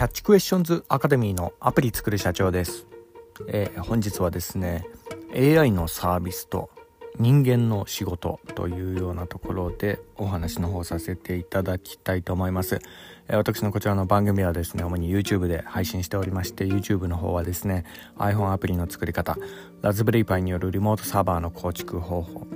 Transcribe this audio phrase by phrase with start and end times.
[0.00, 2.86] キャッチクエスチョンズアカデミーのアプリ作る社長です、
[3.48, 4.86] えー、本日はですね
[5.36, 6.70] AI のサービスと
[7.18, 12.80] 人間の仕事というようなところでお話の方させていただきたいと思います、
[13.28, 17.84] えー、私のこちらの番組はですね主に YouTube で配信しておりまして YouTube の方はですね
[18.16, 19.36] iPhone アプリの作り方
[19.82, 22.46] ラズベリーパイによるリモートサーバーの構築方法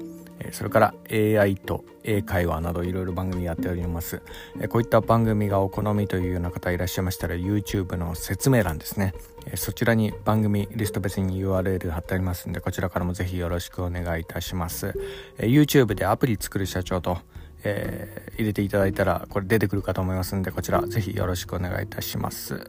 [0.53, 4.23] それから AI と英会話などいろいろ番組やっております。
[4.69, 9.15] こういった番組がお好みというような方いらっしゃいましたら YouTube の説明欄ですね。
[9.57, 14.95] そちらに番組リスト別に URL 貼ってありますんでこちらからもぜひよろしくお願いいたします。
[15.39, 17.19] YouTube でアプリ作る社長と
[17.65, 22.65] えー、入れていただいたらこれ出てくるかと思いますんでこちらぜひよろしくお願いいたします、はい、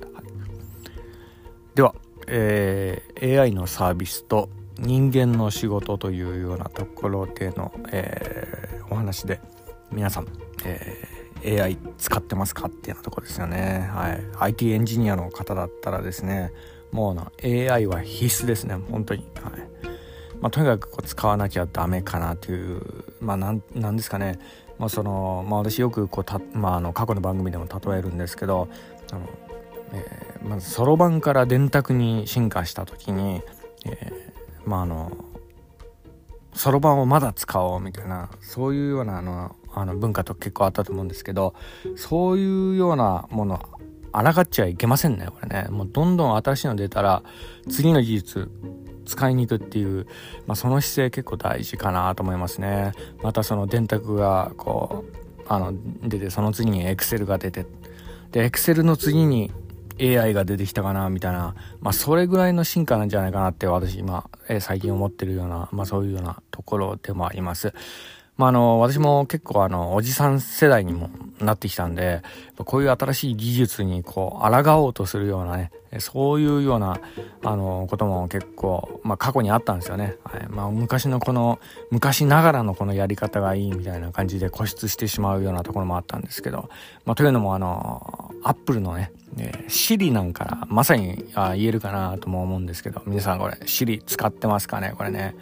[1.76, 1.94] では、
[2.27, 9.39] えー、AI のサービスと人間の仕事というようなところでの、えー、お話で
[9.91, 10.27] 皆さん、
[10.65, 16.51] えー、AI 使ってますかっていうようなとこですよね、はい、IT エンジニアの方だったらですね
[16.95, 18.76] もうな AI は必須ですね。
[18.90, 19.54] 本当に、はい。
[20.40, 22.82] まあ、とにかくこう使わなきゃダメかなという
[23.20, 24.39] まあなんなんですかね。
[24.79, 28.70] まあそのまあ、私よくこうた、まあ、あの過去の番組でも例えるんですけど
[29.12, 29.29] あの、
[29.93, 33.41] えー、まずそろばんから電卓に進化した時に、
[33.85, 34.34] え
[34.66, 35.12] まああの
[36.54, 41.54] そろばんをまだ使おうみたいなそういうようなあのあの文化と結構あったと思うんですけど
[41.98, 43.60] そういうようなもの
[44.13, 45.68] あらがっちゃいけませんねこれね。
[45.70, 47.24] もうどんどん新しいの出たら
[47.70, 48.49] 次の技術
[49.05, 50.07] 使いに行くっていう、
[50.48, 52.94] まあ、その姿勢結構大事かなと思いますね。
[53.22, 57.66] またその電卓がこうあの出てその次にエクセルが出て
[58.32, 59.52] でエクセルの次に
[59.99, 67.74] AI が出てきたかなみたいな、まあ、それぐらいの進化なんじゃないかなって私今、えー、最近思ってるような、まあ、そういうようなところでもあります。
[68.38, 71.09] まあ、あの、私も結構あの、おじさん世代にも
[71.40, 72.22] なってきたんで、
[72.57, 77.00] こういう新しい技術にこう、抗おうとするようなね、そういうような、
[77.44, 80.17] あの、ことも結構、まあ、過去にあったんですよね。
[80.25, 80.47] はい。
[80.50, 81.59] まあ、昔のこの、
[81.91, 86.69] 昔ながらのこのやり方がいいみたいな感じで固執してしまうようなところもあったんですけど、
[87.06, 94.94] まあ、というのもあの、アップルのね、えシリなんかまさにあ言えるかなとも思うんですけど、皆さんこれ、シリ使ってますかね？
[94.95, 95.35] これね。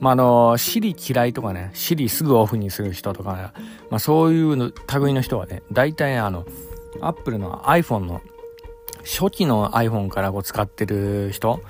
[0.00, 3.42] まあ、あの、シリ嫌いとかね、シリすぐオフにする人とか、ね、
[3.90, 6.46] まあ、そういうの類の人はね、大体あの、
[7.00, 8.22] アップルの iPhone の
[9.04, 11.62] 初期の iPhone からこう使ってる人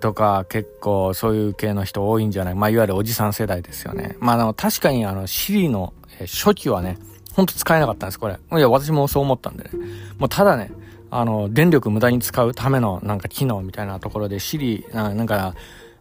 [0.00, 2.54] とか結構そういう系の人多いんじゃない？
[2.54, 4.16] まあいわゆるおじさん世代ですよね。
[4.20, 6.98] まああの確かにあの Siri の初期はね、
[7.34, 8.34] ほんと使えなかったんです、これ。
[8.34, 9.70] いや、私もそう思ったんでね。
[10.18, 10.70] もうただね、
[11.10, 15.54] あの、電力無駄に使うためのなんか機能みたいなところで Siri、なんか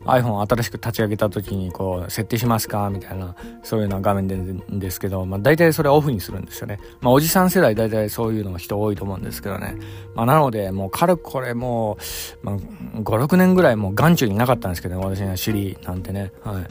[0.05, 2.89] iPhone 新しく立ち上げた時にこう設定しますか？
[2.89, 6.79] みたいなそういうような画面でんですけど、まあ、大体それオフにするんですよね。
[7.01, 9.75] まあ、おじさん世代大体そういうのが人多いと思うんですけどね。
[10.15, 11.97] まあ、なのでもうかれこれも
[12.43, 16.31] う、まあ、5、6年ぐらいもう眼中になかったんですけど、ね、私のシリなんてね。
[16.43, 16.65] はい。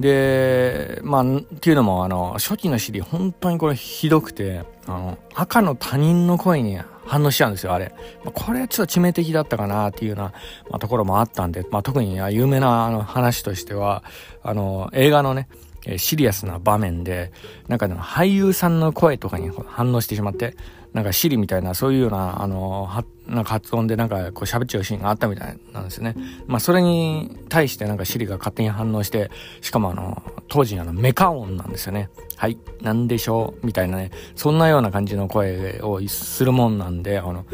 [0.00, 7.94] で、まあ、っていうのも、あの、初期のシリ、本当にこれひどくて、あの、赤の他人の声に反応しちゃうんですよ、あれ
[8.24, 8.32] ま。
[8.32, 10.24] これはちょっと致命的だったかなっていうような、
[10.70, 14.02] まあ、ところもあったんで、まあ、特に有名なあの話としては、
[14.42, 15.48] あの、映画のね、
[15.86, 17.32] えシリアスな場面で、
[17.68, 20.56] なんか、ね、俳優さんの声とかに反応してしまって、
[20.92, 26.14] なんかシリみたいな、そういうような、あの、は、なんか発音でなんかこう喋っちゃうシーンがあったみたいなんですよね。
[26.46, 29.30] まあそれに対してなんかシリが勝手に反応して、
[29.60, 32.10] しかもあの、当時あのメカ音なんですよね。
[32.36, 33.66] はい、なんでしょう？
[33.66, 37.46] みたいなね、そんなような感じの声をするもんなんで、あの、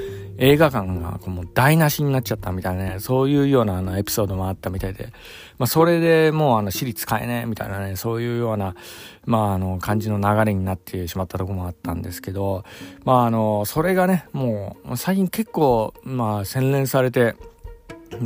[0.43, 5.13] 映画館がこうもう台無しになっちゃったみたいなね、そういうようなあのエピソードもあったみたいで、
[5.59, 8.75] まあそれでもうあの、シリ使えねえみたいなね、そういうような、
[9.27, 12.65] まああの、感じの流れになってしまったとこもあったんですけど、
[13.05, 17.37] まああの、それがね、もう最近結構、まあ洗練されて、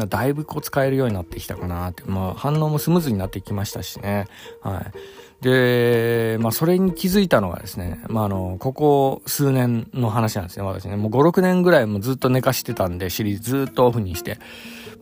[0.06, 4.26] だいぶこう使えるようになってきたかなって、まあ反応もスムーズになってきましたしね。
[4.62, 5.44] はい。
[5.44, 10.96] で、まあそれに気づいたのがですね、まああの、ここ数年の話なんですね、私ね。
[10.96, 14.38] もう5、6年ぐらいもずっと寝かしてたんで、シリーズずっとオフにして。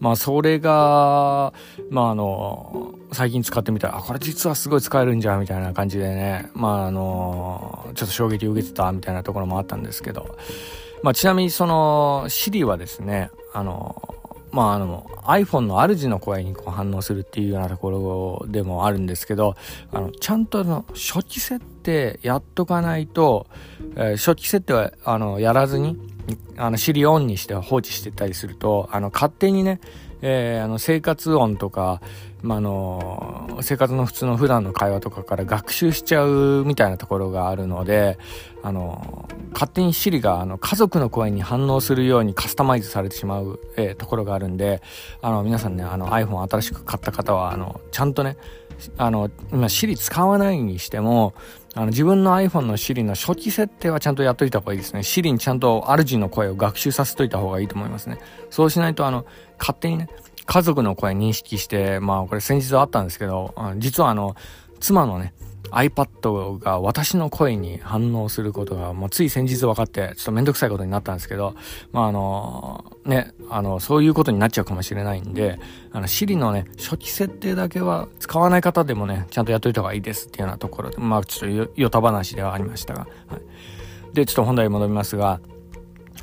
[0.01, 1.53] まあそれが、
[1.91, 10.37] まああの、最近使ってみたら、あ、これ実はすごい使えるんじゃみたいな感じでね、まああの、ちょっと衝撃を受けてたみたいなところもあったんですけど、
[11.05, 14.12] まあちなみにその、シリはですね、あの、
[14.53, 17.91] まああの iPhone の主の声にこう反応するっていうようなとこ
[18.45, 19.57] ろでもあるんですけど
[19.91, 23.47] あのちゃんとの初期設定やっとかないと、
[23.97, 25.99] えー、初期設定はあのやらずに
[26.57, 29.81] あの Siri オンにして放置してたりするとあの勝手にね
[30.23, 32.01] えー、あの生活音とか、
[32.43, 33.32] まあの
[33.63, 38.19] 生活の普通の普段の会話とかから学習しちゃうみたいなところがあるので
[38.63, 44.83] あの勝手に Siri があの家族の声に反応するようにカスタマイズされてしまう、えー、ところがあるんで
[45.21, 48.37] あの皆さんねあの iPhone 新しく買った方はあのちゃんとね
[48.97, 51.35] あの今 Siri 使わないにしても
[51.75, 55.01] あの自分の iPhone の Siri の初期設定はちゃんとやっといた方がいいですね。
[55.01, 58.19] Siri にちゃんと主の声を学習させといた方がいいと思いますね。
[58.51, 59.25] そうしないとあの
[59.59, 60.09] 勝手にね
[60.47, 64.37] 家族の声認識して、まあこれ先日あったんですけど、実はあの、
[64.81, 65.35] 妻のね、
[65.73, 71.55] iPad が私の声に反応することが、もうつい先日分かって、ちょっとめんどくさいことになったんですけど、
[71.93, 75.59] まああの、ね、あの、そういうことになっちゃうかもしれないんで、
[75.93, 84.15] あの、Siri のね、初期設定だけは使わない方でもね、ちゃんとやっといた方がいいですっていうようなところで、まあちょっとよた話ではありましたが、はい。
[84.15, 85.41] で、ちょっと本題に戻りますが、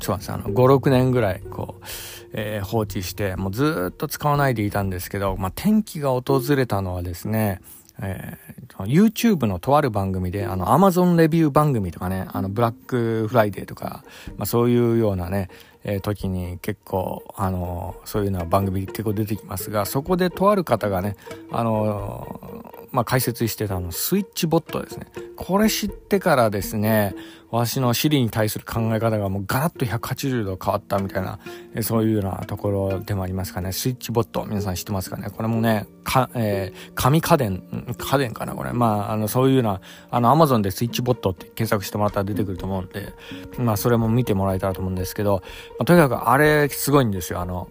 [0.00, 1.84] そうなんですあの、5、6年ぐらい、こう、
[2.32, 7.60] えー、放置して、もうずっと使わないでいたんですけど、まあ、転機が訪れたのはですね、
[8.02, 14.04] えー、YouTube のとある番組で、あの、Amazon レビュー番組とかね、あの、ブラックフライデーとか、
[14.36, 15.48] まあ、そういうようなね、
[15.84, 21.16] えー、時に結構、あのそういうような番組結構出てきますが、そこでとある方がね、
[21.50, 25.06] あのまあ、解説してたあの、スイッチボットですね。
[25.36, 27.14] これ知ってからですね、
[27.50, 31.38] 私の Siri に対する考え方がもうガラッと180度変わったみたいな、
[31.82, 33.72] そういうようなところでもありますかね。
[33.72, 37.62] スイッチボット、皆さん知ってますかねこれもね、か、えー、紙家電、
[37.96, 38.72] 家電かなこれ。
[38.72, 43.14] まあ、あの、そういうような、あの、Amazon でスイッチボットって検索してもらったら出てくると思うんで、
[43.58, 45.42] まあ、それも見てもらえたらと思うんですけど、
[45.78, 47.40] まあ、とにかくあれ、すごいんですよ。
[47.40, 47.68] あの、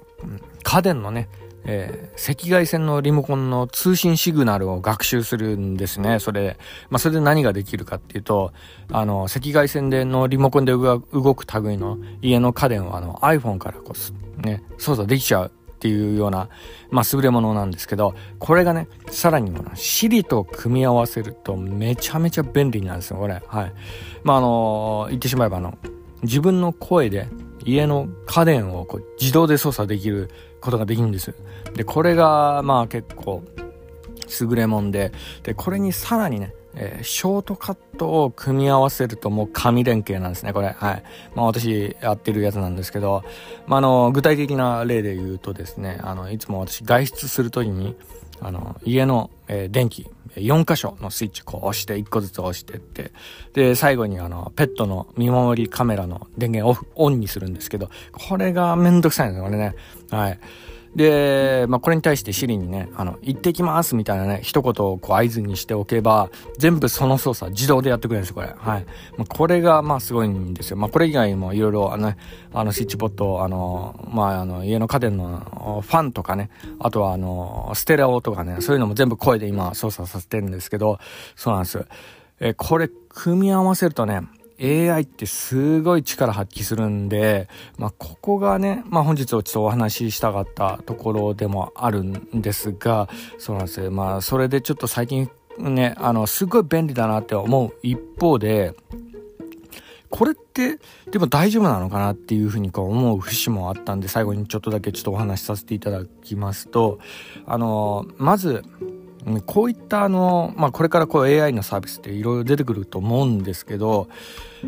[0.63, 1.29] 家電のね、
[1.65, 6.19] えー、赤外線のリモコンの通信シグナルを学習するんですね。
[6.19, 6.57] それ、
[6.89, 8.53] まあ、それで何ができるかっていうと、
[8.91, 13.93] あの、赤外線でのリモコンで動く類の家の家電はあの iPhone からこ
[14.37, 16.49] う、ね、操作できちゃうっていうような、
[16.91, 23.41] まあ、優れものなんですけど、これがね、さらにも Siri と組み合わせるとめちゃめちゃ便利なんですよ、これ。
[23.47, 23.73] はい。
[24.23, 25.77] まあ、あの、言ってしまえばあの、
[26.23, 27.27] 自分の声で
[27.69, 30.29] 家の家電をこう自動で操作できる
[30.61, 31.33] ことができるんです。
[31.75, 33.43] で、これが、まあ結構、
[34.41, 35.11] 優れもんで、
[35.43, 40.69] で、これにさらにね、えー、ショートカットを組み合わせるともう紙連携なんですね、これ。
[40.69, 41.03] はい。
[41.35, 43.23] まあ私やってるやつなんですけど、
[43.65, 47.95] まああの、具体的な例で言うとですね、あの、いつも私外出するときに、
[48.39, 53.11] あの、家の、えー、電気、4箇所のスイッチこう押して、1個ずつ押してって、
[53.53, 59.75] で、最後にあの、ペットの見守りカメラの電源オフ、オンにするんですけど、これがめんどくさいんですよ、これね。
[60.11, 60.39] はい。
[60.95, 68.53] で、まあ、これに対してシリにね、あの、行ってきますみたいなね、一言をこう合図にしておけば、全部その操作自動でやってくれるんですよ、これ。
[68.57, 68.85] はい。
[69.17, 70.77] まあ、これが、まあ、すごいんですよ。
[70.77, 72.17] まあ、これ以外にもいろいろ、あの、ね
[72.53, 76.49] あの、スイッチボット、あの、まあ、あの、家の家電のファンとかね、
[76.79, 80.99] あとは、あの、ステレオとかね、そういうのも全部声で今操作させてるんですけど、
[81.35, 81.85] そうなんです。
[82.39, 84.21] え、これ、組み合わせるとね、
[84.61, 87.47] AI ってすごい力発揮するんで、
[87.77, 93.91] まあ、ここがね、まあ、本日ちょっとお話ししたかったところでもあるんですが、そうなんですよ。
[93.91, 98.75] まあ、それでちょっと最近ね、あの、すごい便利だなって思う一方で、
[100.09, 100.79] これって
[101.11, 106.99] でも大丈夫なのかなっていうふうにこう思う節もあったんで最後にちょっとだけちょっとお話しさせていただきますと
[107.45, 108.63] あのまず
[109.45, 114.07] こういったあの、まあ、これからこう AI のサービスっていろいろ出てくると思うんですけど、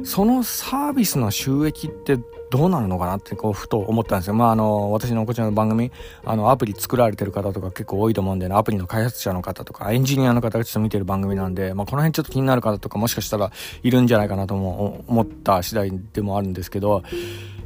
[0.04, 2.18] そのサービスの収益って
[2.52, 4.34] どうなるのかなってこうふと思ったんですよ。
[4.34, 5.90] まああの、私のこちらの番組、
[6.26, 13.52] あの、アプリ作られてる方とか結構多いと思うんで、ね、アプリの開発者の方とか、エンジニアの方がちょっと見てる番組なんで、まあこの辺ちょっと気になる方とかもしかしたら
[13.84, 17.04] いるんじゃないかなとも思った次第でもあるんですけど、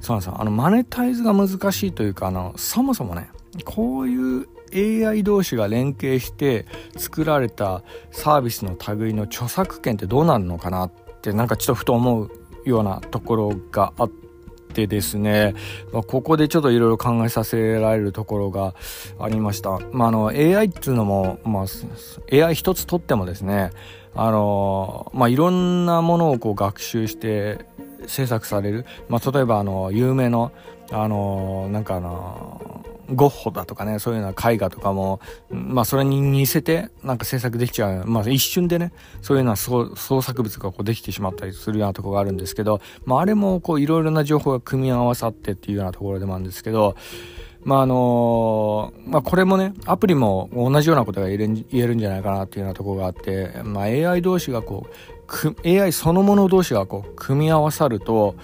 [0.01, 0.39] そうなんですよ。
[0.39, 3.29] あの、マネタイズが難しいというか、あの、そもそもね、
[3.63, 6.65] こういう AI 同士が連携して
[6.97, 10.91] 作られたサービスの類の著作権ってどうなるのかなっ
[11.21, 12.31] てなんかちょっとふと思う
[12.65, 15.53] ようなところがあってですね、
[15.93, 18.73] まあ、ここでちょっといろいろ考えさせられるところが
[19.19, 19.79] ありました。
[19.91, 21.65] まあ、あの AI っていうのも、まあ、
[22.31, 23.71] AI 一つとってもですね、
[24.15, 27.65] あの、まあ、いろんなものをこう学習して
[28.07, 28.85] 制作される。
[29.09, 30.51] まあ、例えばあの、有名の、
[30.91, 35.19] あの、なんかあの、ゴッホだとかね、そういうような絵画とかも、
[35.49, 38.05] まあそれに似せてなんか制作できちゃう。
[38.05, 46.95] まあ一瞬でね、そういうような創作物がこうできてしまったりするようなところがあるんですけど、まああれもこういろいろな情報が組み合わさってっていうようなところでもあるんですけど、
[47.63, 58.35] まああのまあこれもね、アプリも同じようなことが言えるんじゃないかなっていうようなところがあって、まあ AI 同士がこう、AI そのもの同士がこう組み合わさると、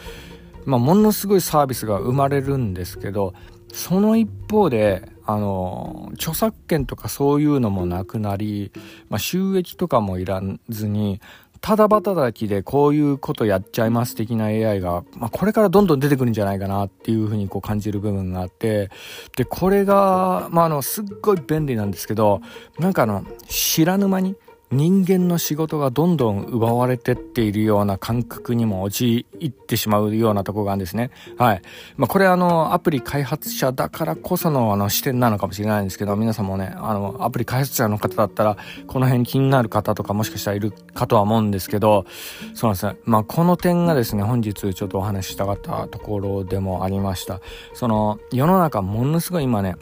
[0.65, 3.33] まあものすごいサービスが生まれるんですけど、
[3.73, 8.71] その一方であの、著作権とかそういうのもなくなり、
[9.09, 11.21] まあ、収益とかもいらずに、
[11.61, 18.89] ただ働きでこういうことやっちゃいます的な AI が、まあ、これからどんどん出てくるんじゃないかなっていうふうにこう感じる部分があって、
[19.37, 22.41] で、これが、まあ、あの、すっごい便利なんですけど、
[22.79, 24.35] なんかあの、知らぬ間に、
[24.71, 31.11] 人間の仕事がどんどん奪われてっているような感覚にも陥ってしまうようなとこがあるんですね。
[31.37, 31.61] はい。
[31.97, 42.05] まあ、これあの、アプリ開発者だからこそのあの視点なのかもしれないんですけど、皆さんもね、あの、アプリ開発者の方だったら、この辺気になる方とかもしかしたらいるかとは思うんですけど、
[42.53, 42.95] そうなんですね。
[43.03, 47.41] まあ、この点がですね、本日ちょっとお話ししたかったところでもありました。
[47.73, 49.75] その、世の中ものすごい今ね、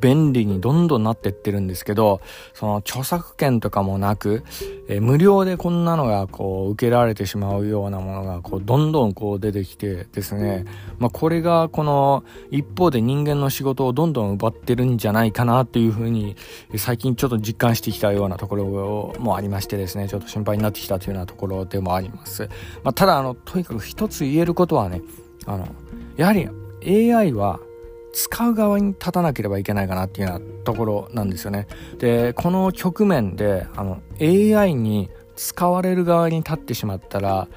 [0.00, 2.20] 便利にどんどんなってってるんですけど、
[2.54, 4.44] その著作権とかもなく、
[4.88, 10.64] えー、無料でこんなのがこう受けられてしまうようなものがこうどんどんこう出てきてですね、
[10.98, 16.36] まあこれがこの一方で人間の仕事をどんどん奪ってるんじゃないかなっていうふうに
[16.76, 22.48] 最近ちょっと実感してきたようなところもありましてですね、ちょっと心配になってきたというようなところでもあります。
[22.82, 25.02] まあただあの、とにかく一つ言えることはね、
[25.46, 25.68] あの、
[26.16, 26.48] やはり
[26.84, 27.60] AI は
[28.12, 31.66] 使う側に立たなければいけないかなっていうようなところなんですよね。
[31.98, 37.48] で、この局面で、あの、AI に使われる側に立ってしまったら、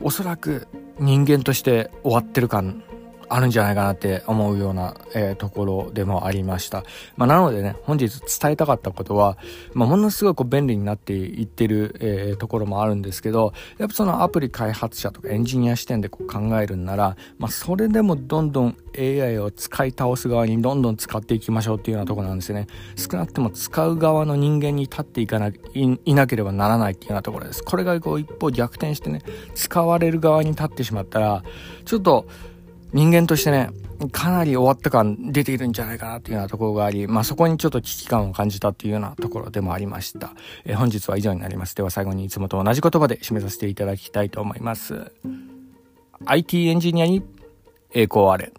[0.00, 0.66] おそらく
[0.98, 2.82] 人間として終わってる感
[3.30, 6.84] あるんじゃないかなって思うような、えー、ところでもありました。
[7.16, 9.38] まあ、なのでね、本日伝えたかったことは、
[9.72, 22.66] まあ、ものすごく便利になっていってる、えー、ところもあるんですけど、やっぱそのアプリ開発者とかエンジニア視点でこう考えるんなら、まあ、それでもどんどん AI を使い倒す側にどんどん使っていきましょうっていうようなところなんですよね。
[22.96, 25.54] 少なくとも使う側の人間に立っていかない
[26.04, 27.62] いなければならないっていうようなところです。
[27.62, 29.22] これがこう一方逆転してね、
[29.54, 31.44] 使われる側に立ってしまったら、
[31.84, 32.26] ちょっと
[32.92, 33.70] 人間としてね、
[34.12, 40.32] かなり終わった感出ているんじゃないかなというようなところがあり、まあそこにちょっと危機感を感じたというようなところでもありました。
[40.64, 41.76] え、本日は以上になります。
[41.76, 45.12] では最後にいつもと同じ言葉で締めさせていただきたいと思います。
[46.24, 47.22] IT エンジニアに
[47.92, 48.52] 栄光あれ。